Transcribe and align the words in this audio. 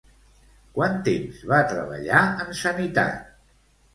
Quant 0.77 0.95
temps 1.07 1.43
va 1.51 1.59
treballar 1.73 2.23
en 2.45 2.49
sanitat? 2.63 3.31